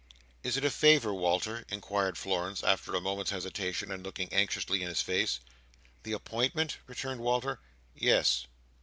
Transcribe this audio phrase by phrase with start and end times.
[0.41, 4.87] "Is it a favour, Walter?" inquired Florence, after a moment's hesitation, and looking anxiously in
[4.87, 5.39] his face.
[6.01, 7.59] "The appointment?" returned Walter.
[7.93, 8.47] "Yes."